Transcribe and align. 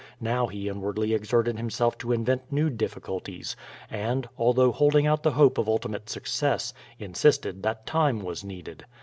Now 0.19 0.47
he 0.47 0.67
inwardly 0.67 1.13
exerted 1.13 1.57
himself 1.57 1.95
to 1.99 2.11
invent 2.11 2.51
new 2.51 2.71
difficulties, 2.71 3.55
and, 3.87 4.27
although 4.35 4.71
holding 4.71 5.05
out 5.05 5.21
the 5.21 5.33
hope 5.33 5.59
of 5.59 5.69
ultimate 5.69 6.09
success, 6.09 6.73
in 6.97 7.13
sisted 7.13 7.61
that 7.61 7.85
time 7.85 8.21
was 8.21 8.43
needed. 8.43 8.87